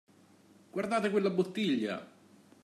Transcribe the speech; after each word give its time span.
Guardate 0.71 1.11
quella 1.11 1.29
bottiglia! 1.29 2.11